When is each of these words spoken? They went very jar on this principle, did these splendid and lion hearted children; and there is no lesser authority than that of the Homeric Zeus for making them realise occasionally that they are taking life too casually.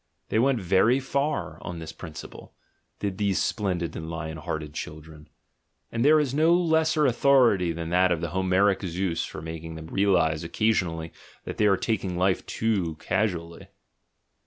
They 0.29 0.39
went 0.39 0.59
very 0.59 0.99
jar 0.99 1.59
on 1.61 1.77
this 1.77 1.93
principle, 1.93 2.55
did 2.97 3.19
these 3.19 3.39
splendid 3.39 3.95
and 3.95 4.09
lion 4.09 4.37
hearted 4.37 4.73
children; 4.73 5.29
and 5.91 6.03
there 6.03 6.19
is 6.19 6.33
no 6.33 6.55
lesser 6.55 7.05
authority 7.05 7.71
than 7.71 7.89
that 7.91 8.11
of 8.11 8.19
the 8.19 8.29
Homeric 8.29 8.81
Zeus 8.81 9.23
for 9.23 9.43
making 9.43 9.75
them 9.75 9.85
realise 9.85 10.41
occasionally 10.41 11.13
that 11.43 11.57
they 11.57 11.67
are 11.67 11.77
taking 11.77 12.17
life 12.17 12.43
too 12.47 12.95
casually. 12.95 13.67